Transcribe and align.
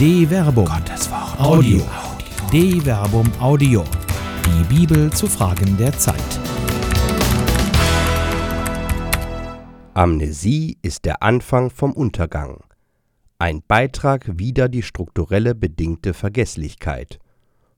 De 0.00 0.26
Verbum. 0.26 0.64
Gottes 0.64 1.10
Wort. 1.10 1.38
Audio. 1.38 1.82
De 2.50 2.80
Verbum 2.80 3.30
Audio. 3.38 3.84
Die 4.46 4.74
Bibel 4.74 5.12
zu 5.12 5.26
Fragen 5.26 5.76
der 5.76 5.92
Zeit. 5.92 6.16
Amnesie 9.92 10.78
ist 10.80 11.04
der 11.04 11.22
Anfang 11.22 11.68
vom 11.68 11.92
Untergang. 11.92 12.64
Ein 13.38 13.60
Beitrag 13.68 14.38
wider 14.38 14.70
die 14.70 14.82
strukturelle 14.82 15.54
bedingte 15.54 16.14
Vergesslichkeit 16.14 17.18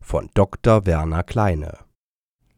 von 0.00 0.30
Dr. 0.34 0.86
Werner 0.86 1.24
Kleine. 1.24 1.76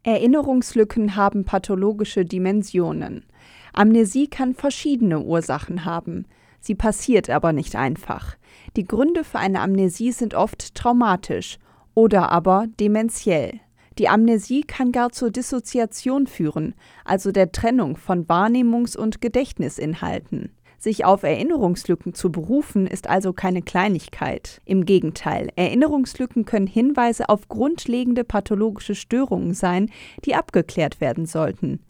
Erinnerungslücken 0.02 1.16
haben 1.16 1.46
pathologische 1.46 2.26
Dimensionen. 2.26 3.24
Amnesie 3.72 4.26
kann 4.26 4.52
verschiedene 4.52 5.20
Ursachen 5.20 5.86
haben. 5.86 6.26
Sie 6.60 6.74
passiert 6.74 7.30
aber 7.30 7.54
nicht 7.54 7.76
einfach. 7.76 8.36
Die 8.76 8.84
Gründe 8.84 9.24
für 9.24 9.38
eine 9.38 9.60
Amnesie 9.60 10.12
sind 10.12 10.34
oft 10.34 10.74
traumatisch 10.74 11.58
oder 11.94 12.30
aber 12.32 12.66
dementiell. 12.80 13.60
Die 13.98 14.08
Amnesie 14.08 14.62
kann 14.62 14.90
gar 14.90 15.10
zur 15.12 15.30
Dissoziation 15.30 16.26
führen, 16.26 16.74
also 17.04 17.30
der 17.30 17.52
Trennung 17.52 17.96
von 17.96 18.26
Wahrnehmungs- 18.26 18.96
und 18.96 19.20
Gedächtnisinhalten. 19.20 20.50
Sich 20.84 21.06
auf 21.06 21.22
Erinnerungslücken 21.22 22.12
zu 22.12 22.30
berufen, 22.30 22.86
ist 22.86 23.08
also 23.08 23.32
keine 23.32 23.62
Kleinigkeit. 23.62 24.60
Im 24.66 24.84
Gegenteil, 24.84 25.48
Erinnerungslücken 25.56 26.44
können 26.44 26.66
Hinweise 26.66 27.30
auf 27.30 27.48
grundlegende 27.48 28.22
pathologische 28.22 28.94
Störungen 28.94 29.54
sein, 29.54 29.90
die 30.26 30.34
abgeklärt 30.34 31.00
werden 31.00 31.24
sollten. 31.24 31.80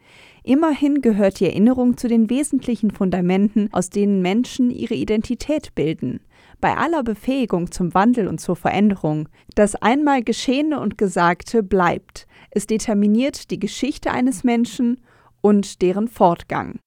Immerhin 0.44 1.00
gehört 1.00 1.40
die 1.40 1.46
Erinnerung 1.46 1.96
zu 1.96 2.06
den 2.06 2.30
wesentlichen 2.30 2.92
Fundamenten, 2.92 3.68
aus 3.72 3.90
denen 3.90 4.22
Menschen 4.22 4.70
ihre 4.70 4.94
Identität 4.94 5.74
bilden. 5.74 6.20
Bei 6.64 6.78
aller 6.78 7.02
Befähigung 7.02 7.70
zum 7.70 7.92
Wandel 7.92 8.26
und 8.26 8.40
zur 8.40 8.56
Veränderung, 8.56 9.28
das 9.54 9.74
einmal 9.74 10.22
Geschehene 10.22 10.80
und 10.80 10.96
Gesagte 10.96 11.62
bleibt. 11.62 12.26
Es 12.52 12.66
determiniert 12.66 13.50
die 13.50 13.58
Geschichte 13.58 14.10
eines 14.10 14.44
Menschen 14.44 15.02
und 15.42 15.82
deren 15.82 16.08
Fortgang. 16.08 16.78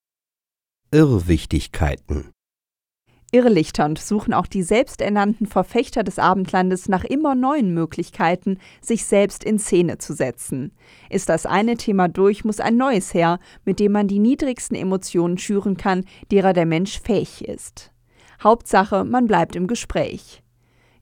Irrwichtigkeiten 0.89 2.31
Irrlichternd 3.31 3.99
suchen 3.99 4.33
auch 4.33 4.47
die 4.47 4.63
selbsternannten 4.63 5.45
Verfechter 5.45 6.03
des 6.03 6.17
Abendlandes 6.17 6.89
nach 6.89 7.03
immer 7.03 7.35
neuen 7.35 7.71
Möglichkeiten, 7.71 8.57
sich 8.81 9.05
selbst 9.05 9.43
in 9.43 9.59
Szene 9.59 9.99
zu 9.99 10.13
setzen. 10.13 10.71
Ist 11.07 11.29
das 11.29 11.45
eine 11.45 11.77
Thema 11.77 12.07
durch, 12.07 12.43
muss 12.43 12.59
ein 12.59 12.77
neues 12.77 13.13
her, 13.13 13.37
mit 13.63 13.79
dem 13.79 13.91
man 13.91 14.07
die 14.07 14.17
niedrigsten 14.17 14.75
Emotionen 14.75 15.37
schüren 15.37 15.77
kann, 15.77 16.03
derer 16.31 16.53
der 16.53 16.65
Mensch 16.65 16.99
fähig 16.99 17.47
ist. 17.47 17.91
Hauptsache, 18.43 19.03
man 19.03 19.27
bleibt 19.27 19.55
im 19.55 19.67
Gespräch. 19.67 20.43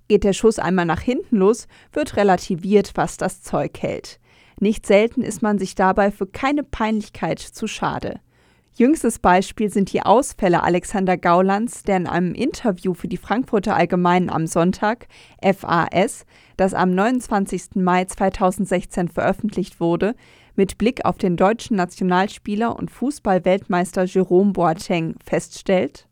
Geht 0.08 0.24
der 0.24 0.34
Schuss 0.34 0.60
einmal 0.60 0.86
nach 0.86 1.02
hinten 1.02 1.38
los, 1.38 1.68
wird 1.92 2.16
relativiert, 2.16 2.92
was 2.96 3.18
das 3.18 3.42
Zeug 3.42 3.80
hält. 3.80 4.20
Nicht 4.60 4.86
selten 4.86 5.22
ist 5.22 5.42
man 5.42 5.60
sich 5.60 5.76
dabei 5.76 6.12
für 6.12 6.28
keine 6.28 6.64
Peinlichkeit 6.64 7.40
zu 7.40 7.68
schade. 7.68 8.20
Jüngstes 8.78 9.20
Beispiel 9.20 9.70
sind 9.70 9.94
die 9.94 10.02
Ausfälle 10.02 10.62
Alexander 10.62 11.16
Gaulands, 11.16 11.84
der 11.84 11.96
in 11.96 12.08
einem 12.08 12.34
Interview 12.34 12.94
für 12.94 13.08
die 13.08 13.16
Frankfurter 13.16 13.74
Allgemeinen 13.74 14.30
am 14.30 14.48
Sonntag, 14.48 15.08
FAS, 15.42 16.26
das 16.58 16.74
am 16.74 16.94
29. 16.94 17.76
Mai 17.76 18.04
2016 18.04 19.08
veröffentlicht 19.08 19.80
wurde, 19.80 20.14
mit 20.58 20.78
Blick 20.78 21.06
auf 21.06 21.18
den 21.18 21.38
deutschen 21.38 21.78
Nationalspieler 21.78 22.78
und 22.78 22.92
Fußballweltmeister 22.92 24.04
Jerome 24.04 24.52
Boateng 24.52 25.16
feststellt: 25.24 26.08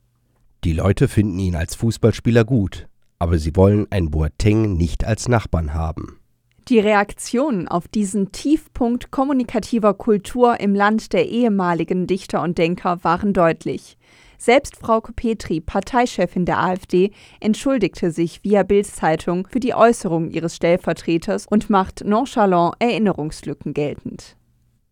Die 0.64 0.72
Leute 0.72 1.10
finden 1.10 1.40
ihn 1.40 1.58
als 1.58 1.76
Fußballspieler 1.76 2.46
gut, 2.46 2.88
aber 3.20 3.38
sie 3.38 3.54
wollen 3.58 3.86
einen 3.92 4.12
Boateng 4.12 4.78
nicht 4.78 5.04
als 5.04 5.28
Nachbarn 5.28 5.74
haben. 5.74 6.20
Die 6.70 6.80
Reaktionen 6.80 7.68
auf 7.68 7.90
diesen 7.90 8.32
Tiefpunkt 8.32 9.12
kommunikativer 9.12 9.94
Kultur 9.94 10.62
im 10.62 10.74
Land 10.74 11.12
der 11.12 11.28
ehemaligen 11.28 12.08
Dichter 12.08 12.42
und 12.42 12.58
Denker 12.58 13.04
waren 13.04 13.34
deutlich. 13.34 13.98
Selbst 14.38 14.78
Frauke 14.78 15.12
Petri, 15.12 15.60
Parteichefin 15.60 16.46
der 16.46 16.60
AfD, 16.60 17.12
entschuldigte 17.42 18.12
sich 18.12 18.46
via 18.46 18.64
Bild-Zeitung 18.64 19.46
für 19.50 19.60
die 19.60 19.74
Äußerung 19.74 20.30
ihres 20.30 20.56
Stellvertreters 20.56 21.46
und 21.46 21.70
macht 21.70 22.06
nonchalant 22.06 22.76
Erinnerungslücken 22.80 23.74
geltend. 23.74 24.38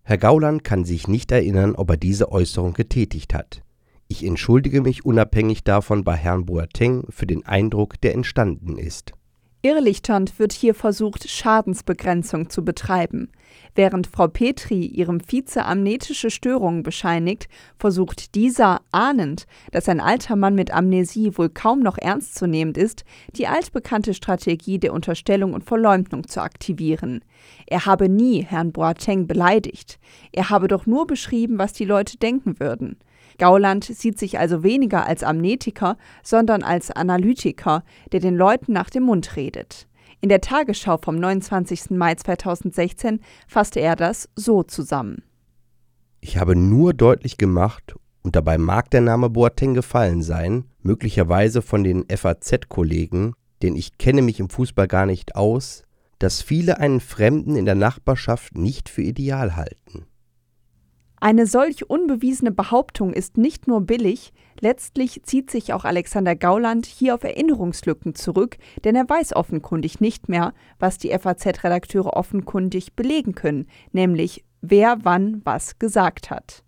Herr 0.04 0.18
Gauland 0.18 0.66
kann 0.66 0.84
sich 0.84 1.08
nicht 1.08 1.32
erinnern, 1.32 1.76
ob 1.76 1.92
er 1.92 1.98
diese 1.98 2.30
Äußerung 2.30 2.74
getätigt 2.74 3.34
hat. 3.34 3.62
Ich 4.12 4.26
entschuldige 4.26 4.82
mich 4.82 5.06
unabhängig 5.06 5.64
davon 5.64 6.04
bei 6.04 6.18
Herrn 6.18 6.46
Boateng 6.46 7.06
für 7.08 7.26
den 7.26 7.46
Eindruck, 7.46 8.02
der 8.02 8.14
entstanden 8.14 8.78
ist. 8.78 9.14
Irrlichternd 9.62 10.38
wird 10.38 10.52
hier 10.52 10.76
versucht, 10.76 11.30
Schadensbegrenzung 11.30 12.50
zu 12.50 12.66
betreiben. 12.66 13.32
Während 13.74 14.08
Frau 14.08 14.28
Petri 14.28 14.86
ihrem 14.86 15.22
Vize 15.22 15.64
amnetische 15.64 16.30
Störungen 16.30 16.84
bescheinigt, 16.84 17.48
versucht 17.80 18.36
dieser, 18.36 18.82
ahnend, 18.92 19.46
dass 19.72 19.88
ein 19.88 20.02
alter 20.02 20.36
Mann 20.36 20.56
mit 20.56 20.74
Amnesie 20.74 21.38
wohl 21.38 21.48
kaum 21.48 21.80
noch 21.80 21.98
ernstzunehmend 21.98 22.78
ist, 22.78 23.06
die 23.38 23.48
altbekannte 23.48 24.14
Strategie 24.14 24.78
der 24.78 24.92
Unterstellung 24.92 25.54
und 25.54 25.64
Verleumdung 25.64 26.28
zu 26.28 26.42
aktivieren. 26.42 27.24
Er 27.66 27.86
habe 27.86 28.10
nie 28.10 28.44
Herrn 28.44 28.74
Boateng 28.74 29.26
beleidigt. 29.26 30.00
Er 30.34 30.50
habe 30.50 30.68
doch 30.68 30.86
nur 30.86 31.08
beschrieben, 31.08 31.58
was 31.60 31.72
die 31.72 31.86
Leute 31.86 32.18
denken 32.18 32.60
würden. 32.60 32.98
Gauland 33.38 33.84
sieht 33.84 34.20
sich 34.20 34.40
also 34.40 34.64
weniger 34.64 35.06
als 35.06 35.24
Amnetiker, 35.24 35.98
sondern 36.24 36.64
als 36.64 36.92
Analytiker, 36.92 37.84
der 38.12 38.20
den 38.20 38.36
Leuten 38.36 38.74
nach 38.74 38.90
dem 38.90 39.04
Mund 39.04 39.36
redet. 39.36 39.88
In 40.22 40.30
der 40.30 40.42
Tagesschau 40.42 40.98
vom 40.98 41.16
29. 41.16 41.92
Mai 41.92 42.16
2016 42.16 43.22
fasste 43.48 43.80
er 43.80 43.96
das 43.96 44.30
so 44.36 44.62
zusammen. 44.62 45.24
Ich 46.20 46.38
habe 46.38 46.56
nur 46.56 46.94
deutlich 46.94 47.38
gemacht, 47.38 47.96
und 48.22 48.36
dabei 48.36 48.60
mag 48.60 48.92
der 48.92 49.02
Name 49.02 49.32
Boateng 49.32 49.74
gefallen 49.74 50.22
sein, 50.22 50.66
möglicherweise 50.84 51.64
von 51.64 51.84
den 51.84 52.06
FAZ-Kollegen, 52.08 53.34
denn 53.64 53.76
ich 53.76 53.98
kenne 53.98 54.22
mich 54.22 54.40
im 54.40 54.50
Fußball 54.50 54.88
gar 54.88 55.08
nicht 55.08 55.36
aus, 55.36 55.84
dass 56.20 56.44
viele 56.44 56.78
einen 56.78 57.00
Fremden 57.00 57.56
in 57.56 57.66
der 57.66 57.74
Nachbarschaft 57.74 58.56
nicht 58.56 58.90
für 58.90 59.02
ideal 59.02 59.56
halten. 59.56 60.06
Eine 61.24 61.46
solch 61.46 61.88
unbewiesene 61.88 62.52
Behauptung 62.52 63.14
ist 63.14 63.38
nicht 63.38 63.68
nur 63.68 63.82
billig, 63.82 64.34
letztlich 64.60 65.22
zieht 65.22 65.52
sich 65.52 65.72
auch 65.72 65.86
Alexander 65.86 66.36
Gauland 66.36 66.88
hier 66.88 67.14
auf 67.14 67.24
Erinnerungslücken 67.24 68.16
zurück, 68.16 68.58
denn 68.84 68.96
er 68.96 69.08
weiß 69.08 69.36
offenkundig 69.36 70.02
nicht 70.02 70.30
mehr, 70.30 70.56
was 70.80 70.98
die 70.98 71.10
FAZ-Redakteure 71.10 72.18
offenkundig 72.18 72.96
belegen 72.96 73.36
können, 73.36 73.68
nämlich 73.92 74.44
wer 74.62 74.98
wann 75.04 75.42
was 75.44 75.78
gesagt 75.78 76.32
hat. 76.32 76.64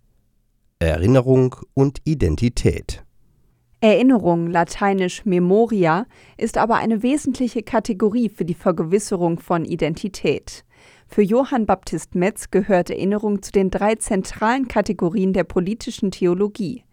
Erinnerung 0.78 1.56
und 1.74 1.98
Identität. 2.04 3.02
Erinnerung, 3.80 4.46
lateinisch 4.46 5.24
Memoria, 5.24 6.06
ist 6.38 6.58
aber 6.58 6.76
eine 6.76 7.02
wesentliche 7.02 7.64
Kategorie 7.64 8.28
für 8.28 8.44
die 8.44 8.54
Vergewisserung 8.54 9.40
von 9.40 9.64
Identität. 9.64 10.64
Für 11.06 11.22
Johann 11.22 11.66
Baptist 11.66 12.14
Metz 12.14 12.50
gehört 12.50 12.90
Erinnerung 12.90 13.42
zu 13.42 13.52
den 13.52 13.70
drei 13.70 13.94
zentralen 13.94 14.68
Kategorien 14.68 15.32
der 15.32 15.44
politischen 15.44 16.10
Theologie. 16.10 16.84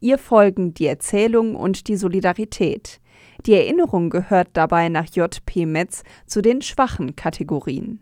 Ihr 0.00 0.18
folgen 0.18 0.74
die 0.74 0.86
Erzählung 0.86 1.54
und 1.54 1.88
die 1.88 1.96
Solidarität. 1.96 3.00
Die 3.46 3.54
Erinnerung 3.54 4.10
gehört 4.10 4.48
dabei 4.52 4.88
nach 4.88 5.06
J. 5.06 5.44
P. 5.44 5.66
Metz 5.66 6.02
zu 6.26 6.40
den 6.40 6.62
schwachen 6.62 7.16
Kategorien. 7.16 8.00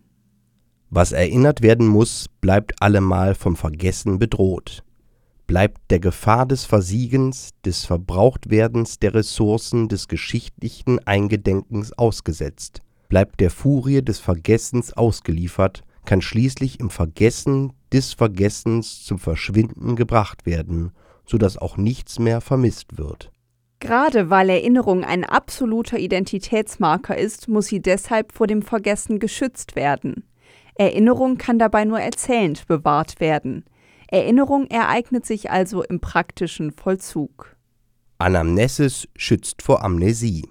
Was 0.90 1.12
erinnert 1.12 1.62
werden 1.62 1.86
muss, 1.86 2.26
bleibt 2.40 2.80
allemal 2.80 3.34
vom 3.34 3.56
Vergessen 3.56 4.18
bedroht, 4.18 4.84
bleibt 5.46 5.90
der 5.90 5.98
Gefahr 5.98 6.46
des 6.46 6.64
Versiegens, 6.64 7.50
des 7.64 7.84
Verbrauchtwerdens 7.84 8.98
der 8.98 9.14
Ressourcen 9.14 9.88
des 9.88 10.06
geschichtlichen 10.06 11.04
Eingedenkens 11.06 11.92
ausgesetzt 11.92 12.82
bleibt 13.08 13.40
der 13.40 13.50
Furie 13.50 14.02
des 14.02 14.18
Vergessens 14.18 14.92
ausgeliefert, 14.92 15.82
kann 16.04 16.22
schließlich 16.22 16.80
im 16.80 16.90
Vergessen 16.90 17.72
des 17.92 18.14
Vergessens 18.14 19.04
zum 19.04 19.18
Verschwinden 19.18 19.96
gebracht 19.96 20.46
werden, 20.46 20.92
so 21.26 21.38
dass 21.38 21.58
auch 21.58 21.76
nichts 21.76 22.18
mehr 22.18 22.40
vermisst 22.40 22.96
wird. 22.98 23.30
Gerade 23.80 24.30
weil 24.30 24.48
Erinnerung 24.48 25.04
ein 25.04 25.24
absoluter 25.24 25.98
Identitätsmarker 25.98 27.16
ist, 27.16 27.48
muss 27.48 27.66
sie 27.66 27.82
deshalb 27.82 28.32
vor 28.32 28.46
dem 28.46 28.62
Vergessen 28.62 29.18
geschützt 29.18 29.76
werden. 29.76 30.24
Erinnerung 30.76 31.36
kann 31.36 31.58
dabei 31.58 31.84
nur 31.84 32.00
erzählend 32.00 32.66
bewahrt 32.66 33.20
werden. 33.20 33.64
Erinnerung 34.08 34.66
ereignet 34.68 35.26
sich 35.26 35.50
also 35.50 35.82
im 35.82 36.00
praktischen 36.00 36.72
Vollzug. 36.72 37.56
Anamnesis 38.18 39.08
schützt 39.16 39.62
vor 39.62 39.84
Amnesie. 39.84 40.44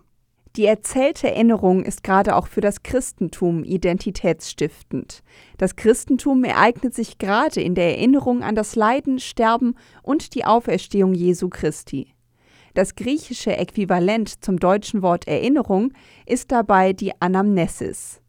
Die 0.55 0.65
erzählte 0.65 1.27
Erinnerung 1.27 1.83
ist 1.83 2.01
gerade 2.01 2.33
auch 2.35 2.47
für 2.47 2.61
das 2.61 2.81
Christentum 2.81 3.65
identitätsstiftend. 3.65 5.21
Das 5.57 5.75
Christentum 5.75 6.45
ereignet 6.45 6.93
sich 6.93 7.17
gerade 7.17 7.61
in 7.61 7.75
der 7.75 7.97
Erinnerung 7.97 8.41
an 8.41 8.55
das 8.55 8.77
Leiden, 8.77 9.19
Sterben 9.19 9.75
und 10.01 10.33
die 10.33 10.45
Auferstehung 10.45 11.13
Jesu 11.13 11.49
Christi. 11.49 12.13
Das 12.73 12.95
griechische 12.95 13.55
Äquivalent 13.57 14.43
zum 14.43 14.57
deutschen 14.57 15.01
Wort 15.01 15.27
Erinnerung 15.27 15.91
ist 16.25 16.53
dabei 16.53 16.93
die 16.93 17.11
Anamnesis. 17.19 18.21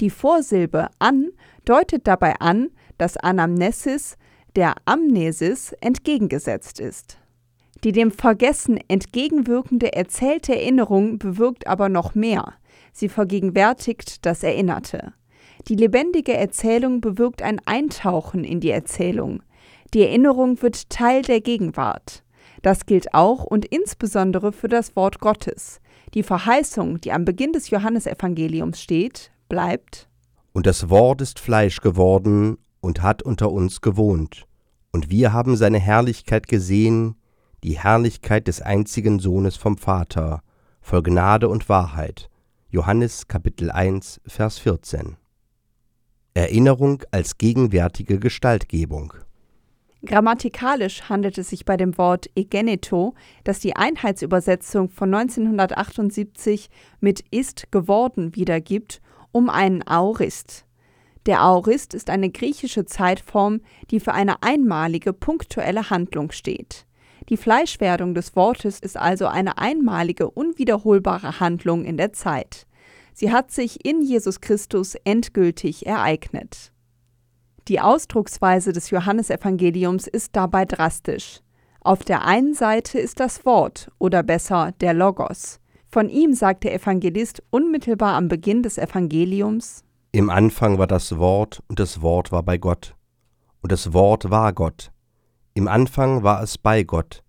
Die 0.00 0.10
Vorsilbe 0.10 0.88
an 1.00 1.30
deutet 1.64 2.06
dabei 2.06 2.34
an, 2.38 2.70
dass 2.98 3.16
Anamnesis 3.16 4.16
der 4.54 4.74
Amnesis 4.84 5.72
entgegengesetzt 5.80 6.78
ist. 6.78 7.21
Die 7.84 7.92
dem 7.92 8.12
Vergessen 8.12 8.78
entgegenwirkende 8.88 9.92
erzählte 9.92 10.54
Erinnerung 10.54 11.18
bewirkt 11.18 11.66
aber 11.66 11.88
noch 11.88 12.14
mehr. 12.14 12.54
Sie 12.92 13.08
vergegenwärtigt 13.08 14.24
das 14.24 14.44
Erinnerte. 14.44 15.14
Die 15.68 15.74
lebendige 15.74 16.34
Erzählung 16.34 17.00
bewirkt 17.00 17.42
ein 17.42 17.60
Eintauchen 17.66 18.44
in 18.44 18.60
die 18.60 18.70
Erzählung. 18.70 19.42
Die 19.94 20.02
Erinnerung 20.02 20.62
wird 20.62 20.90
Teil 20.90 21.22
der 21.22 21.40
Gegenwart. 21.40 22.22
Das 22.62 22.86
gilt 22.86 23.14
auch 23.14 23.44
und 23.44 23.64
insbesondere 23.64 24.52
für 24.52 24.68
das 24.68 24.94
Wort 24.94 25.18
Gottes. 25.18 25.80
Die 26.14 26.22
Verheißung, 26.22 27.00
die 27.00 27.12
am 27.12 27.24
Beginn 27.24 27.52
des 27.52 27.70
Johannesevangeliums 27.70 28.80
steht, 28.80 29.32
bleibt 29.48 30.08
Und 30.52 30.66
das 30.66 30.88
Wort 30.88 31.20
ist 31.20 31.40
Fleisch 31.40 31.80
geworden 31.80 32.58
und 32.80 33.02
hat 33.02 33.22
unter 33.22 33.50
uns 33.50 33.80
gewohnt. 33.80 34.46
Und 34.92 35.10
wir 35.10 35.32
haben 35.32 35.56
seine 35.56 35.78
Herrlichkeit 35.78 36.48
gesehen, 36.48 37.16
die 37.64 37.78
Herrlichkeit 37.78 38.48
des 38.48 38.60
einzigen 38.60 39.20
Sohnes 39.20 39.56
vom 39.56 39.76
Vater, 39.76 40.42
voll 40.80 41.02
Gnade 41.02 41.48
und 41.48 41.68
Wahrheit. 41.68 42.28
Johannes 42.68 43.28
Kapitel 43.28 43.70
1, 43.70 44.20
Vers 44.26 44.58
14. 44.58 45.16
Erinnerung 46.34 47.02
als 47.10 47.38
gegenwärtige 47.38 48.18
Gestaltgebung. 48.18 49.14
Grammatikalisch 50.04 51.08
handelt 51.08 51.38
es 51.38 51.50
sich 51.50 51.64
bei 51.64 51.76
dem 51.76 51.96
Wort 51.98 52.28
egeneto, 52.34 53.14
das 53.44 53.60
die 53.60 53.76
Einheitsübersetzung 53.76 54.88
von 54.88 55.14
1978 55.14 56.68
mit 57.00 57.20
ist 57.30 57.70
geworden 57.70 58.34
wiedergibt, 58.34 59.00
um 59.30 59.48
einen 59.48 59.86
Aorist. 59.86 60.64
Der 61.26 61.40
Aorist 61.40 61.94
ist 61.94 62.10
eine 62.10 62.30
griechische 62.30 62.84
Zeitform, 62.84 63.60
die 63.92 64.00
für 64.00 64.12
eine 64.12 64.42
einmalige 64.42 65.12
punktuelle 65.12 65.90
Handlung 65.90 66.32
steht. 66.32 66.86
Die 67.28 67.36
Fleischwerdung 67.36 68.14
des 68.14 68.34
Wortes 68.36 68.80
ist 68.80 68.96
also 68.96 69.26
eine 69.26 69.58
einmalige, 69.58 70.30
unwiederholbare 70.30 71.40
Handlung 71.40 71.84
in 71.84 71.96
der 71.96 72.12
Zeit. 72.12 72.66
Sie 73.14 73.30
hat 73.30 73.50
sich 73.50 73.84
in 73.84 74.02
Jesus 74.02 74.40
Christus 74.40 74.94
endgültig 75.04 75.86
ereignet. 75.86 76.72
Die 77.68 77.80
Ausdrucksweise 77.80 78.72
des 78.72 78.90
Johannesevangeliums 78.90 80.08
ist 80.08 80.34
dabei 80.34 80.64
drastisch. 80.64 81.40
Auf 81.80 82.04
der 82.04 82.24
einen 82.24 82.54
Seite 82.54 82.98
ist 82.98 83.20
das 83.20 83.44
Wort 83.44 83.90
oder 83.98 84.22
besser 84.22 84.72
der 84.80 84.94
Logos. 84.94 85.60
Von 85.88 86.08
ihm 86.08 86.32
sagt 86.32 86.64
der 86.64 86.74
Evangelist 86.74 87.42
unmittelbar 87.50 88.14
am 88.14 88.28
Beginn 88.28 88.62
des 88.62 88.78
Evangeliums 88.78 89.84
Im 90.12 90.30
Anfang 90.30 90.78
war 90.78 90.86
das 90.86 91.18
Wort 91.18 91.62
und 91.68 91.78
das 91.78 92.00
Wort 92.00 92.32
war 92.32 92.42
bei 92.42 92.56
Gott. 92.56 92.94
Und 93.60 93.70
das 93.70 93.92
Wort 93.92 94.30
war 94.30 94.52
Gott. 94.52 94.90
Im 95.54 95.68
Anfang 95.68 96.22
war 96.22 96.42
es 96.42 96.56
bei 96.56 96.82
Gott. 96.82 97.22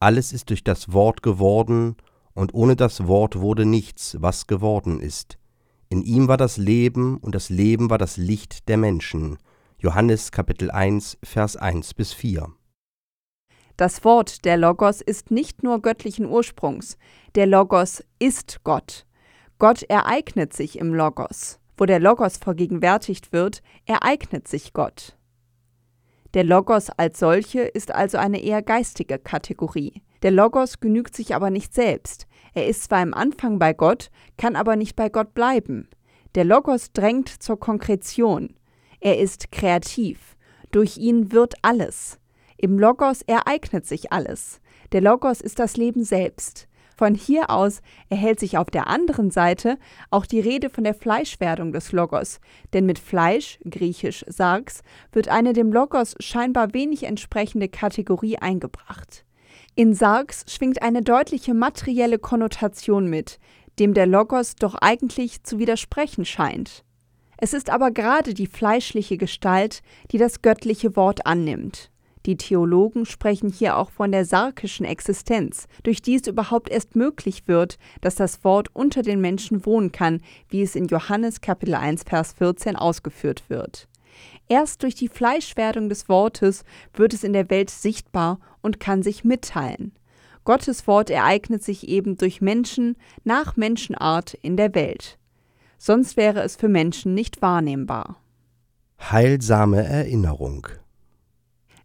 Alles 0.00 0.34
ist 0.34 0.50
durch 0.50 0.62
das 0.62 0.92
Wort 0.92 1.22
geworden, 1.22 1.96
und 2.34 2.52
ohne 2.52 2.76
das 2.76 3.06
Wort 3.06 3.40
wurde 3.40 3.64
nichts, 3.64 4.16
was 4.20 4.46
geworden 4.46 5.00
ist. 5.00 5.38
In 5.88 6.02
ihm 6.02 6.28
war 6.28 6.36
das 6.36 6.58
Leben, 6.58 7.16
und 7.16 7.34
das 7.34 7.48
Leben 7.48 7.88
war 7.88 7.96
das 7.96 8.18
Licht 8.18 8.68
der 8.68 8.76
Menschen. 8.76 9.38
Johannes 9.78 10.30
Kapitel 10.30 10.70
1, 10.70 11.18
Vers 11.22 11.56
1 11.56 11.94
bis 11.94 12.12
4. 12.12 12.52
Das 13.78 14.04
Wort 14.04 14.44
der 14.44 14.58
Logos 14.58 15.00
ist 15.00 15.30
nicht 15.30 15.62
nur 15.62 15.80
göttlichen 15.80 16.26
Ursprungs, 16.26 16.98
der 17.34 17.46
Logos 17.46 18.04
ist 18.18 18.62
Gott. 18.62 19.06
Gott 19.58 19.84
ereignet 19.84 20.52
sich 20.52 20.78
im 20.78 20.92
Logos. 20.92 21.58
Wo 21.78 21.86
der 21.86 21.98
Logos 21.98 22.36
vergegenwärtigt 22.36 23.32
wird, 23.32 23.62
ereignet 23.86 24.48
sich 24.48 24.74
Gott. 24.74 25.16
Der 26.34 26.44
Logos 26.44 26.90
als 26.90 27.18
solche 27.18 27.62
ist 27.62 27.92
also 27.92 28.16
eine 28.18 28.40
eher 28.40 28.62
geistige 28.62 29.18
Kategorie. 29.18 30.02
Der 30.22 30.30
Logos 30.30 30.78
genügt 30.78 31.16
sich 31.16 31.34
aber 31.34 31.50
nicht 31.50 31.74
selbst. 31.74 32.26
Er 32.54 32.66
ist 32.68 32.84
zwar 32.84 33.02
im 33.02 33.14
Anfang 33.14 33.58
bei 33.58 33.72
Gott, 33.72 34.10
kann 34.36 34.54
aber 34.54 34.76
nicht 34.76 34.94
bei 34.94 35.08
Gott 35.08 35.34
bleiben. 35.34 35.88
Der 36.36 36.44
Logos 36.44 36.92
drängt 36.92 37.28
zur 37.28 37.58
Konkretion. 37.58 38.54
Er 39.00 39.18
ist 39.18 39.50
kreativ. 39.50 40.36
Durch 40.70 40.98
ihn 40.98 41.32
wird 41.32 41.54
alles. 41.62 42.20
Im 42.56 42.78
Logos 42.78 43.22
ereignet 43.22 43.86
sich 43.86 44.12
alles. 44.12 44.60
Der 44.92 45.00
Logos 45.00 45.40
ist 45.40 45.58
das 45.58 45.76
Leben 45.76 46.04
selbst. 46.04 46.68
Von 47.00 47.14
hier 47.14 47.48
aus 47.48 47.80
erhält 48.10 48.40
sich 48.40 48.58
auf 48.58 48.68
der 48.68 48.86
anderen 48.86 49.30
Seite 49.30 49.78
auch 50.10 50.26
die 50.26 50.38
Rede 50.38 50.68
von 50.68 50.84
der 50.84 50.92
Fleischwerdung 50.92 51.72
des 51.72 51.92
Logos, 51.92 52.40
denn 52.74 52.84
mit 52.84 52.98
Fleisch, 52.98 53.58
griechisch 53.64 54.22
Sarx, 54.28 54.82
wird 55.10 55.28
eine 55.28 55.54
dem 55.54 55.72
Logos 55.72 56.14
scheinbar 56.20 56.74
wenig 56.74 57.04
entsprechende 57.04 57.70
Kategorie 57.70 58.36
eingebracht. 58.36 59.24
In 59.74 59.94
Sarx 59.94 60.44
schwingt 60.46 60.82
eine 60.82 61.00
deutliche 61.00 61.54
materielle 61.54 62.18
Konnotation 62.18 63.08
mit, 63.08 63.38
dem 63.78 63.94
der 63.94 64.06
Logos 64.06 64.56
doch 64.56 64.74
eigentlich 64.74 65.42
zu 65.42 65.58
widersprechen 65.58 66.26
scheint. 66.26 66.84
Es 67.38 67.54
ist 67.54 67.70
aber 67.70 67.92
gerade 67.92 68.34
die 68.34 68.46
fleischliche 68.46 69.16
Gestalt, 69.16 69.80
die 70.10 70.18
das 70.18 70.42
göttliche 70.42 70.96
Wort 70.96 71.24
annimmt. 71.24 71.89
Die 72.26 72.36
Theologen 72.36 73.06
sprechen 73.06 73.50
hier 73.50 73.76
auch 73.76 73.90
von 73.90 74.12
der 74.12 74.24
sarkischen 74.24 74.84
Existenz, 74.84 75.66
durch 75.82 76.02
die 76.02 76.16
es 76.16 76.26
überhaupt 76.26 76.68
erst 76.68 76.94
möglich 76.94 77.44
wird, 77.46 77.78
dass 78.02 78.14
das 78.14 78.44
Wort 78.44 78.68
unter 78.74 79.02
den 79.02 79.20
Menschen 79.20 79.64
wohnen 79.64 79.90
kann, 79.90 80.20
wie 80.48 80.62
es 80.62 80.76
in 80.76 80.86
Johannes 80.86 81.40
Kapitel 81.40 81.74
1 81.74 82.02
Vers 82.02 82.34
14 82.34 82.76
ausgeführt 82.76 83.44
wird. 83.48 83.88
Erst 84.48 84.82
durch 84.82 84.94
die 84.94 85.08
Fleischwerdung 85.08 85.88
des 85.88 86.08
Wortes 86.08 86.64
wird 86.92 87.14
es 87.14 87.24
in 87.24 87.32
der 87.32 87.48
Welt 87.48 87.70
sichtbar 87.70 88.38
und 88.60 88.80
kann 88.80 89.02
sich 89.02 89.24
mitteilen. 89.24 89.92
Gottes 90.44 90.86
Wort 90.86 91.10
ereignet 91.10 91.62
sich 91.62 91.88
eben 91.88 92.16
durch 92.16 92.40
Menschen 92.40 92.96
nach 93.24 93.56
Menschenart 93.56 94.34
in 94.34 94.56
der 94.56 94.74
Welt. 94.74 95.18
Sonst 95.78 96.16
wäre 96.16 96.42
es 96.42 96.56
für 96.56 96.68
Menschen 96.68 97.14
nicht 97.14 97.40
wahrnehmbar. 97.40 98.16
Heilsame 99.00 99.82
Erinnerung. 99.84 100.66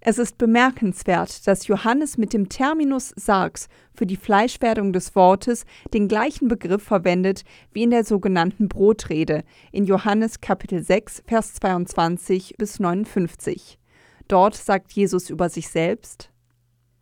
Es 0.08 0.20
ist 0.20 0.38
bemerkenswert, 0.38 1.48
dass 1.48 1.66
Johannes 1.66 2.20
mit 2.20 2.32
dem 2.32 2.48
Terminus 2.48 3.12
sarx 3.16 3.70
für 3.96 4.06
die 4.06 4.18
Fleischwerdung 4.18 4.94
des 4.94 5.16
Wortes 5.16 5.66
den 5.96 6.08
gleichen 6.08 6.48
Begriff 6.48 6.84
verwendet 6.84 7.44
wie 7.74 7.82
in 7.82 7.90
der 7.90 8.04
sogenannten 8.04 8.70
Brotrede 8.70 9.44
in 9.72 9.86
Johannes 9.86 10.42
Kapitel 10.42 10.84
6 10.84 11.24
Vers 11.26 11.56
22 11.56 12.54
bis 12.60 12.80
59. 12.80 13.80
Dort 14.28 14.54
sagt 14.54 14.92
Jesus 14.92 15.32
über 15.32 15.50
sich 15.50 15.70
selbst 15.70 16.32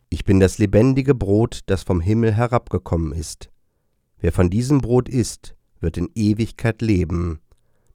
Ich 0.08 0.24
bin 0.24 0.40
das 0.40 0.56
lebendige 0.56 1.14
Brot, 1.14 1.60
das 1.66 1.82
vom 1.82 2.00
Himmel 2.00 2.32
herabgekommen 2.32 3.12
ist. 3.12 3.50
Wer 4.18 4.32
von 4.32 4.48
diesem 4.48 4.80
Brot 4.80 5.10
isst, 5.10 5.54
wird 5.78 5.98
in 5.98 6.08
Ewigkeit 6.14 6.80
leben. 6.80 7.40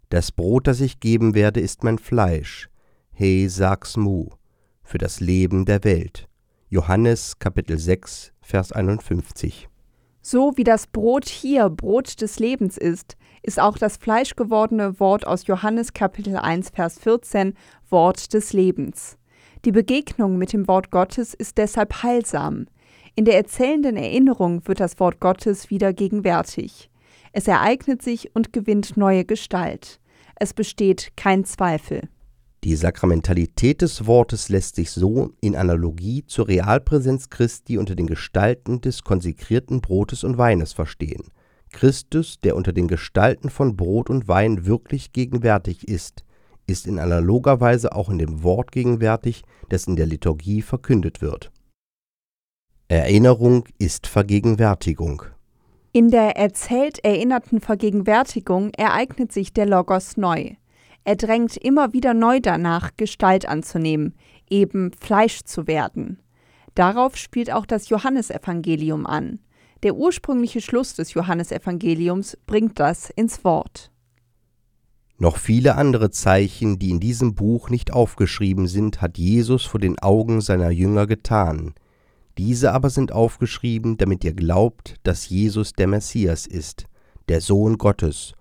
Das 0.09 0.31
Brot, 0.31 0.67
das 0.67 0.79
ich 0.81 0.99
geben 0.99 1.33
werde, 1.33 1.61
ist 1.61 1.83
mein 1.83 1.97
Fleisch. 1.97 2.69
He 3.11 3.47
sags 3.47 3.97
mu 3.97 4.29
für 4.89 4.97
das 4.97 5.19
Leben 5.19 5.65
der 5.65 5.83
Welt. 5.83 6.27
Johannes 6.69 7.37
Kapitel 7.37 7.77
6, 7.77 8.33
Vers 8.41 8.71
51. 8.71 9.69
So 10.21 10.53
wie 10.55 10.63
das 10.63 10.87
Brot 10.87 11.29
hier 11.29 11.69
Brot 11.69 12.19
des 12.21 12.39
Lebens 12.39 12.75
ist, 12.75 13.15
ist 13.43 13.59
auch 13.59 13.77
das 13.77 13.97
fleischgewordene 13.97 14.99
Wort 14.99 15.27
aus 15.27 15.45
Johannes 15.45 15.93
Kapitel 15.93 16.37
1, 16.37 16.71
Vers 16.71 16.97
14 16.97 17.53
Wort 17.89 18.33
des 18.33 18.51
Lebens. 18.51 19.17
Die 19.63 19.71
Begegnung 19.71 20.39
mit 20.39 20.53
dem 20.53 20.67
Wort 20.67 20.89
Gottes 20.89 21.35
ist 21.35 21.59
deshalb 21.59 22.01
heilsam. 22.01 22.65
In 23.13 23.25
der 23.25 23.35
erzählenden 23.35 23.95
Erinnerung 23.95 24.67
wird 24.67 24.79
das 24.79 24.99
Wort 24.99 25.19
Gottes 25.19 25.69
wieder 25.69 25.93
gegenwärtig. 25.93 26.89
Es 27.31 27.47
ereignet 27.47 28.01
sich 28.01 28.35
und 28.35 28.53
gewinnt 28.53 28.97
neue 28.97 29.23
Gestalt. 29.23 29.99
Es 30.35 30.55
besteht 30.55 31.11
kein 31.15 31.45
Zweifel. 31.45 32.09
Die 32.65 32.75
Sakramentalität 32.75 33.81
des 33.81 34.05
Wortes 34.05 34.49
lässt 34.49 34.75
sich 34.75 34.91
so 34.91 35.31
in 35.39 35.55
Analogie 35.55 36.25
zur 36.27 36.49
Realpräsenz 36.49 37.29
Christi 37.29 37.77
unter 37.77 37.95
den 37.95 38.07
Gestalten 38.07 38.81
des 38.81 39.03
konsekrierten 39.03 39.79
Brotes 39.79 40.25
und 40.25 40.37
Weines 40.37 40.73
verstehen. 40.73 41.31
Christus, 41.71 42.39
der 42.41 42.57
unter 42.57 42.73
den 42.73 42.87
Gestalten 42.87 43.49
von 43.49 43.77
Brot 43.77 44.09
und 44.09 44.27
Wein 44.27 44.65
wirklich 44.65 45.13
gegenwärtig 45.13 45.87
ist, 45.87 46.25
ist 46.67 46.85
in 46.85 46.99
analoger 46.99 47.61
Weise 47.61 47.93
auch 47.93 48.09
in 48.09 48.17
dem 48.17 48.43
Wort 48.43 48.71
gegenwärtig, 48.71 49.43
das 49.69 49.87
in 49.87 49.95
der 49.95 50.05
Liturgie 50.05 50.61
verkündet 50.61 51.21
wird. 51.21 51.51
Erinnerung 52.89 53.65
ist 53.77 54.07
Vergegenwärtigung. 54.07 55.23
In 55.91 56.11
der 56.11 56.37
erzählt 56.37 57.03
erinnerten 57.03 57.61
Vergegenwärtigung 57.61 58.71
ereignet 58.75 59.31
sich 59.31 59.53
der 59.53 59.65
Logos 59.65 60.17
neu. 60.17 60.55
Er 61.03 61.15
drängt 61.15 61.57
immer 61.57 61.93
wieder 61.93 62.13
neu 62.13 62.39
danach, 62.39 62.91
Gestalt 62.97 63.47
anzunehmen, 63.47 64.15
eben 64.49 64.91
Fleisch 64.93 65.41
zu 65.43 65.67
werden. 65.67 66.19
Darauf 66.75 67.17
spielt 67.17 67.51
auch 67.51 67.65
das 67.65 67.89
Johannesevangelium 67.89 69.05
an. 69.05 69.39
Der 69.83 69.95
ursprüngliche 69.95 70.61
Schluss 70.61 70.93
des 70.95 71.13
Johannesevangeliums 71.13 72.37
bringt 72.45 72.79
das 72.79 73.09
ins 73.09 73.43
Wort. 73.43 73.91
Noch 75.17 75.37
viele 75.37 75.75
andere 75.75 76.11
Zeichen, 76.11 76.79
die 76.79 76.91
in 76.91 76.99
diesem 76.99 77.35
Buch 77.35 77.69
nicht 77.69 77.91
aufgeschrieben 77.91 78.67
sind, 78.67 79.01
hat 79.01 79.17
Jesus 79.17 79.65
vor 79.65 79.79
den 79.79 79.99
Augen 79.99 80.39
seiner 80.39 80.69
Jünger 80.69 81.07
getan. 81.07 81.73
Diese 82.37 82.71
aber 82.71 82.89
sind 82.89 83.11
aufgeschrieben, 83.11 83.97
damit 83.97 84.23
ihr 84.23 84.33
glaubt, 84.33 84.95
dass 85.03 85.27
Jesus 85.27 85.73
der 85.73 85.87
Messias 85.87 86.47
ist, 86.47 86.85
der 87.27 87.41
Sohn 87.41 87.77
Gottes, 87.77 88.33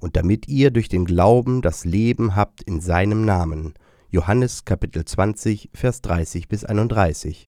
und 0.00 0.16
damit 0.16 0.48
ihr 0.48 0.70
durch 0.70 0.88
den 0.88 1.04
Glauben 1.04 1.62
das 1.62 1.84
Leben 1.84 2.34
habt 2.34 2.62
in 2.62 2.80
seinem 2.80 3.24
Namen. 3.24 3.74
Johannes 4.10 4.64
Kapitel 4.64 5.04
20, 5.04 5.70
Vers 5.72 6.02
30 6.02 6.48
bis 6.48 6.64
31. 6.64 7.46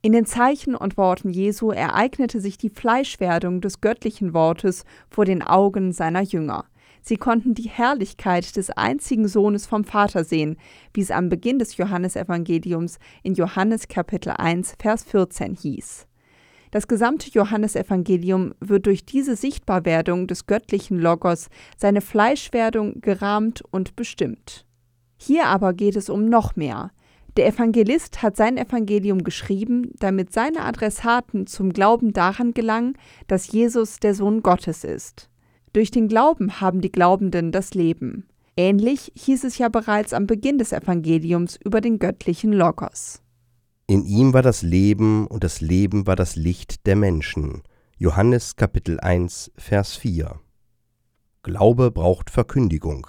In 0.00 0.12
den 0.12 0.26
Zeichen 0.26 0.74
und 0.74 0.96
Worten 0.96 1.30
Jesu 1.30 1.70
ereignete 1.70 2.40
sich 2.40 2.56
die 2.56 2.70
Fleischwerdung 2.70 3.60
des 3.60 3.80
göttlichen 3.80 4.32
Wortes 4.32 4.84
vor 5.10 5.24
den 5.24 5.42
Augen 5.42 5.92
seiner 5.92 6.22
Jünger. 6.22 6.64
Sie 7.02 7.16
konnten 7.16 7.54
die 7.54 7.68
Herrlichkeit 7.68 8.56
des 8.56 8.70
einzigen 8.70 9.28
Sohnes 9.28 9.66
vom 9.66 9.84
Vater 9.84 10.24
sehen, 10.24 10.56
wie 10.94 11.00
es 11.00 11.10
am 11.10 11.28
Beginn 11.28 11.58
des 11.58 11.76
Johannesevangeliums 11.76 12.98
in 13.22 13.34
Johannes 13.34 13.88
Kapitel 13.88 14.30
1, 14.30 14.76
Vers 14.78 15.04
14 15.04 15.54
hieß. 15.54 16.07
Das 16.70 16.86
gesamte 16.86 17.30
Johannesevangelium 17.30 18.54
wird 18.60 18.86
durch 18.86 19.04
diese 19.04 19.36
Sichtbarwerdung 19.36 20.26
des 20.26 20.46
göttlichen 20.46 20.98
Logos, 20.98 21.48
seine 21.76 22.00
Fleischwerdung 22.00 23.00
gerahmt 23.00 23.62
und 23.70 23.96
bestimmt. 23.96 24.66
Hier 25.16 25.46
aber 25.46 25.72
geht 25.72 25.96
es 25.96 26.10
um 26.10 26.26
noch 26.26 26.56
mehr. 26.56 26.90
Der 27.36 27.46
Evangelist 27.46 28.22
hat 28.22 28.36
sein 28.36 28.56
Evangelium 28.56 29.22
geschrieben, 29.22 29.92
damit 29.98 30.32
seine 30.32 30.64
Adressaten 30.64 31.46
zum 31.46 31.72
Glauben 31.72 32.12
daran 32.12 32.52
gelangen, 32.52 32.98
dass 33.28 33.52
Jesus 33.52 34.00
der 34.00 34.14
Sohn 34.14 34.42
Gottes 34.42 34.84
ist. 34.84 35.30
Durch 35.72 35.90
den 35.90 36.08
Glauben 36.08 36.60
haben 36.60 36.80
die 36.80 36.90
Glaubenden 36.90 37.52
das 37.52 37.74
Leben. 37.74 38.26
Ähnlich 38.56 39.12
hieß 39.14 39.44
es 39.44 39.58
ja 39.58 39.68
bereits 39.68 40.12
am 40.12 40.26
Beginn 40.26 40.58
des 40.58 40.72
Evangeliums 40.72 41.56
über 41.62 41.80
den 41.80 42.00
göttlichen 42.00 42.52
Logos. 42.52 43.22
In 43.90 44.04
ihm 44.04 44.34
war 44.34 44.42
das 44.42 44.60
Leben 44.60 45.26
und 45.26 45.44
das 45.44 45.62
Leben 45.62 46.06
war 46.06 46.14
das 46.14 46.36
Licht 46.36 46.84
der 46.86 46.94
Menschen. 46.94 47.62
Johannes 47.96 48.56
Kapitel 48.56 49.00
1 49.00 49.50
Vers 49.56 49.96
4 49.96 50.38
Glaube 51.42 51.90
braucht 51.90 52.28
Verkündigung. 52.28 53.06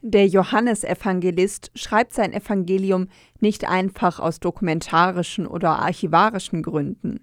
Der 0.00 0.26
Johannesevangelist 0.26 1.70
schreibt 1.74 2.14
sein 2.14 2.32
Evangelium 2.32 3.08
nicht 3.40 3.68
einfach 3.68 4.18
aus 4.18 4.40
dokumentarischen 4.40 5.46
oder 5.46 5.80
archivarischen 5.80 6.62
Gründen. 6.62 7.20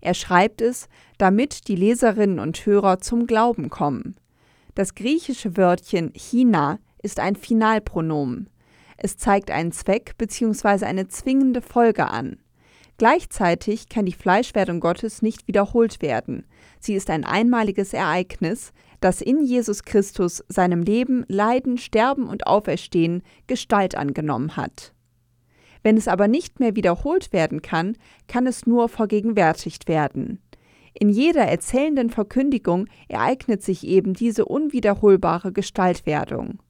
Er 0.00 0.14
schreibt 0.14 0.62
es, 0.62 0.88
damit 1.18 1.68
die 1.68 1.76
Leserinnen 1.76 2.40
und 2.40 2.66
Hörer 2.66 2.98
zum 2.98 3.28
Glauben 3.28 3.70
kommen. 3.70 4.16
Das 4.74 4.96
griechische 4.96 5.56
Wörtchen 5.56 6.10
China 6.16 6.80
ist 7.04 7.20
ein 7.20 7.36
Finalpronomen. 7.36 8.48
Es 9.04 9.16
zeigt 9.16 9.50
einen 9.50 9.72
Zweck 9.72 10.16
bzw. 10.16 10.84
eine 10.84 11.08
zwingende 11.08 11.60
Folge 11.60 12.06
an. 12.06 12.36
Gleichzeitig 12.98 13.88
kann 13.88 14.06
die 14.06 14.12
Fleischwerdung 14.12 14.78
Gottes 14.78 15.22
nicht 15.22 15.48
wiederholt 15.48 16.00
werden. 16.00 16.46
Sie 16.78 16.94
ist 16.94 17.10
ein 17.10 17.24
einmaliges 17.24 17.94
Ereignis, 17.94 18.72
das 19.00 19.20
in 19.20 19.42
Jesus 19.44 19.82
Christus, 19.82 20.44
seinem 20.48 20.82
Leben, 20.82 21.24
Leiden, 21.26 21.78
Sterben 21.78 22.28
und 22.28 22.46
Auferstehen 22.46 23.24
Gestalt 23.48 23.96
angenommen 23.96 24.56
hat. 24.56 24.94
Wenn 25.82 25.96
es 25.96 26.06
aber 26.06 26.28
nicht 26.28 26.60
mehr 26.60 26.76
wiederholt 26.76 27.32
werden 27.32 27.60
kann, 27.60 27.96
kann 28.28 28.46
es 28.46 28.66
nur 28.66 28.88
vergegenwärtigt 28.88 29.88
werden. 29.88 30.40
In 30.94 31.08
jeder 31.08 31.42
erzählenden 31.42 32.08
Verkündigung 32.08 32.86
ereignet 33.08 33.64
sich 33.64 33.84
eben 33.84 34.14
diese 34.14 34.44
unwiederholbare 34.44 35.50
Gestaltwerdung. 35.50 36.60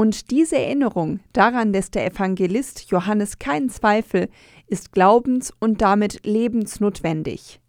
Und 0.00 0.30
diese 0.30 0.56
Erinnerung, 0.56 1.20
daran 1.34 1.74
lässt 1.74 1.94
der 1.94 2.06
Evangelist 2.06 2.90
Johannes 2.90 3.38
keinen 3.38 3.68
Zweifel, 3.68 4.30
ist 4.66 4.92
glaubens- 4.92 5.52
und 5.60 5.82
damit 5.82 6.24
lebensnotwendig. 6.24 7.60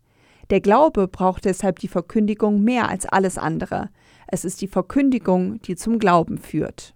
Der 0.49 0.61
Glaube 0.61 1.09
braucht 1.09 1.43
deshalb 1.43 1.79
die 1.79 1.89
Verkündigung 1.89 2.63
mehr 2.63 2.87
als 2.87 3.05
alles 3.05 3.37
andere. 3.37 3.89
Es 4.27 4.45
ist 4.45 4.61
die 4.61 4.69
Verkündigung, 4.69 5.61
die 5.63 5.75
zum 5.75 5.99
Glauben 5.99 6.37
führt. 6.37 6.95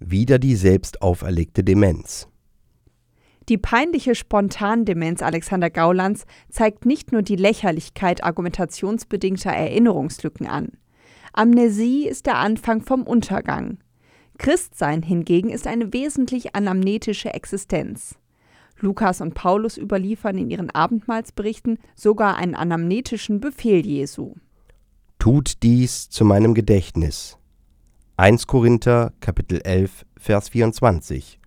Wieder 0.00 0.38
die 0.38 0.54
selbst 0.54 1.00
auferlegte 1.00 1.64
Demenz. 1.64 2.28
Die 3.48 3.56
peinliche 3.56 4.14
Spontandemenz 4.14 5.22
Alexander 5.22 5.70
Gaulands 5.70 6.26
zeigt 6.50 6.84
nicht 6.84 7.10
nur 7.10 7.22
die 7.22 7.36
Lächerlichkeit 7.36 8.22
argumentationsbedingter 8.22 9.50
Erinnerungslücken 9.50 10.46
an. 10.46 10.72
Amnesie 11.32 12.06
ist 12.06 12.26
der 12.26 12.36
Anfang 12.36 12.82
vom 12.82 13.04
Untergang. 13.04 13.78
Christsein 14.40 15.02
hingegen 15.02 15.50
ist 15.50 15.66
eine 15.66 15.92
wesentlich 15.92 16.54
anamnetische 16.54 17.34
Existenz. 17.34 18.14
Lukas 18.78 19.20
und 19.20 19.34
Paulus 19.34 19.76
überliefern 19.76 20.38
in 20.38 20.48
ihren 20.48 20.70
Abendmahlsberichten 20.70 21.78
sogar 21.94 22.38
einen 22.38 22.54
anamnetischen 22.54 23.40
Befehl 23.40 23.84
Jesu. 23.84 24.36
Tut 25.18 25.62
dies 25.62 26.08
zu 26.08 26.24
meinem 26.24 26.54
Gedächtnis. 26.54 27.36
1 28.16 28.46
Korinther 28.46 29.12
Kapitel 29.20 29.60
11 29.62 30.06
Vers 30.16 30.48
24 30.48 31.38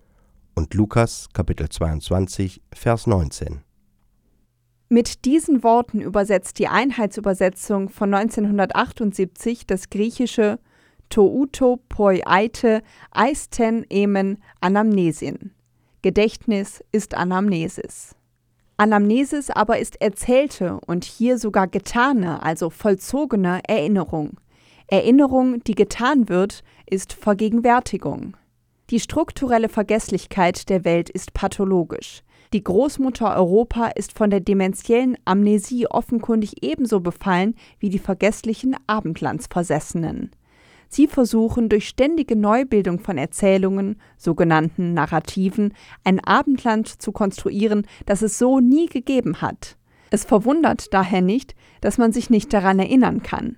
und 0.54 0.72
Lukas 0.72 1.28
Kapitel 1.32 1.68
22 1.68 2.62
Vers 2.72 3.08
19. 3.08 3.62
Mit 4.88 5.24
diesen 5.24 5.64
Worten 5.64 6.00
übersetzt 6.00 6.60
die 6.60 6.68
Einheitsübersetzung 6.68 7.88
von 7.88 8.14
1978 8.14 9.66
das 9.66 9.90
griechische 9.90 10.60
touto 11.14 11.78
poi 11.88 12.22
eite 12.26 12.82
eisten 13.12 13.86
emen 13.88 14.38
anamnesien. 14.60 15.52
Gedächtnis 16.02 16.82
ist 16.90 17.14
Anamnesis. 17.14 18.16
Anamnesis 18.78 19.48
aber 19.50 19.78
ist 19.78 20.00
erzählte 20.00 20.80
und 20.88 21.04
hier 21.04 21.38
sogar 21.38 21.68
getane, 21.68 22.42
also 22.42 22.68
vollzogene 22.68 23.60
Erinnerung. 23.68 24.40
Erinnerung, 24.88 25.62
die 25.62 25.76
getan 25.76 26.28
wird, 26.28 26.64
ist 26.84 27.12
Vergegenwärtigung. 27.12 28.36
Die 28.90 28.98
strukturelle 28.98 29.68
Vergesslichkeit 29.68 30.68
der 30.68 30.84
Welt 30.84 31.10
ist 31.10 31.32
pathologisch. 31.32 32.24
Die 32.52 32.64
Großmutter 32.64 33.36
Europa 33.36 33.86
ist 33.86 34.18
von 34.18 34.30
der 34.30 34.40
dementiellen 34.40 35.16
Amnesie 35.24 35.86
offenkundig 35.86 36.64
ebenso 36.64 36.98
befallen 36.98 37.54
wie 37.78 37.88
die 37.88 38.00
vergesslichen 38.00 38.74
Abendlandsversessenen. 38.88 40.32
Sie 40.94 41.08
versuchen 41.08 41.68
durch 41.68 41.88
ständige 41.88 42.36
Neubildung 42.36 43.00
von 43.00 43.18
Erzählungen, 43.18 43.96
sogenannten 44.16 44.94
Narrativen, 44.94 45.74
ein 46.04 46.20
Abendland 46.20 46.86
zu 46.86 47.10
konstruieren, 47.10 47.84
das 48.06 48.22
es 48.22 48.38
so 48.38 48.60
nie 48.60 48.86
gegeben 48.86 49.42
hat. 49.42 49.76
Es 50.10 50.24
verwundert 50.24 50.94
daher 50.94 51.20
nicht, 51.20 51.56
dass 51.80 51.98
man 51.98 52.12
sich 52.12 52.30
nicht 52.30 52.52
daran 52.52 52.78
erinnern 52.78 53.24
kann. 53.24 53.56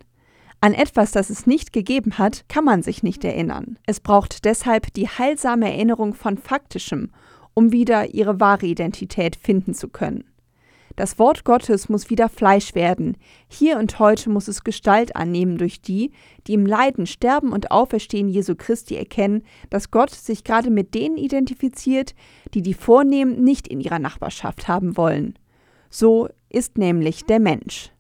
An 0.63 0.73
etwas, 0.73 1.11
das 1.11 1.29
es 1.29 1.47
nicht 1.47 1.75
gegeben 1.75 2.17
hat, 2.17 2.49
kann 2.49 2.65
man 2.65 2.83
sich 2.83 3.03
nicht 3.03 3.23
erinnern. 3.23 3.79
Es 3.85 4.01
braucht 4.01 4.47
deshalb 4.47 4.95
die 4.95 5.07
heilsame 5.07 5.71
Erinnerung 5.71 6.15
von 6.15 6.39
Faktischem, 6.39 7.11
um 7.53 7.71
wieder 7.71 8.15
ihre 8.15 8.41
wahre 8.41 8.65
Identität 8.65 9.37
finden 9.37 9.75
zu 9.75 9.89
können. 9.89 10.25
Das 10.97 11.19
Wort 11.19 11.45
Gottes 11.45 11.91
muss 11.91 12.09
wieder 12.09 12.31
Fleisch 12.31 12.75
werden. 12.75 13.19
Hier 13.49 13.79
und 13.79 13.99
heute 13.99 14.31
muss 14.31 14.49
es 14.49 14.65
Gestalt 14.65 15.15
annehmen 15.15 15.59
durch 15.59 15.83
die, 15.83 16.11
die 16.47 16.55
im 16.55 16.65
Leiden, 16.65 17.07
Sterben 17.07 17.53
und 17.53 17.71
Auferstehen 17.71 18.29
Jesu 18.29 18.55
Christi 18.57 18.97
erkennen, 18.97 19.43
dass 19.69 19.91
Gott 19.91 20.11
sich 20.11 20.43
gerade 20.43 20.71
mit 20.71 20.95
denen 20.95 21.19
identifiziert, 21.19 22.15
die 22.55 22.63
die 22.63 22.73
Vornehmen 22.73 23.45
nicht 23.45 23.69
in 23.69 23.83
ihrer 23.83 23.99
Nachbarschaft 23.99 24.69
haben 24.69 24.97
wollen. 24.97 25.39
So 25.91 26.31
ist 26.49 26.79
nämlich 26.79 27.27
der 27.27 27.41
Mensch. 27.41 27.93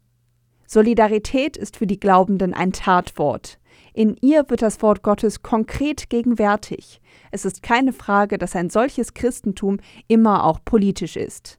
Solidarität 0.66 1.58
ist 1.58 1.76
für 1.76 1.86
die 1.86 2.00
Glaubenden 2.00 2.54
ein 2.54 2.72
Tatwort. 2.72 3.58
In 3.92 4.16
ihr 4.22 4.48
wird 4.48 4.62
das 4.62 4.80
Wort 4.80 5.02
Gottes 5.02 5.42
konkret 5.42 6.08
gegenwärtig. 6.08 7.02
Es 7.30 7.44
ist 7.44 7.62
keine 7.62 7.92
Frage, 7.92 8.38
dass 8.38 8.56
ein 8.56 8.70
solches 8.70 9.12
Christentum 9.12 9.80
immer 10.08 10.44
auch 10.44 10.60
politisch 10.64 11.16
ist. 11.16 11.58